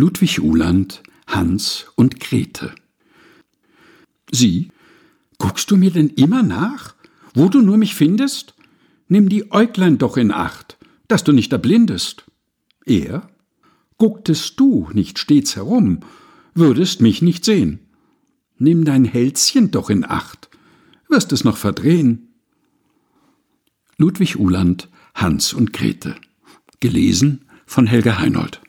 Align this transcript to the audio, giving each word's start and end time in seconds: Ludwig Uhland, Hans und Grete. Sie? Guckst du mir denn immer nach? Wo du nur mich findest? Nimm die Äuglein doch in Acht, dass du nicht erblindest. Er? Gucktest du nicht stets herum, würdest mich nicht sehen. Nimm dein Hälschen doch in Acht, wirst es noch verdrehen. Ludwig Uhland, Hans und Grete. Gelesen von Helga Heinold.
Ludwig 0.00 0.40
Uhland, 0.40 1.02
Hans 1.26 1.84
und 1.94 2.20
Grete. 2.20 2.74
Sie? 4.32 4.72
Guckst 5.36 5.70
du 5.70 5.76
mir 5.76 5.90
denn 5.90 6.08
immer 6.08 6.42
nach? 6.42 6.94
Wo 7.34 7.50
du 7.50 7.60
nur 7.60 7.76
mich 7.76 7.94
findest? 7.94 8.54
Nimm 9.08 9.28
die 9.28 9.52
Äuglein 9.52 9.98
doch 9.98 10.16
in 10.16 10.32
Acht, 10.32 10.78
dass 11.06 11.22
du 11.22 11.32
nicht 11.32 11.52
erblindest. 11.52 12.24
Er? 12.86 13.28
Gucktest 13.98 14.58
du 14.58 14.88
nicht 14.94 15.18
stets 15.18 15.54
herum, 15.56 16.00
würdest 16.54 17.02
mich 17.02 17.20
nicht 17.20 17.44
sehen. 17.44 17.80
Nimm 18.56 18.86
dein 18.86 19.04
Hälschen 19.04 19.70
doch 19.70 19.90
in 19.90 20.06
Acht, 20.06 20.48
wirst 21.10 21.30
es 21.32 21.44
noch 21.44 21.58
verdrehen. 21.58 22.32
Ludwig 23.98 24.40
Uhland, 24.40 24.88
Hans 25.14 25.52
und 25.52 25.74
Grete. 25.74 26.16
Gelesen 26.80 27.44
von 27.66 27.86
Helga 27.86 28.18
Heinold. 28.18 28.62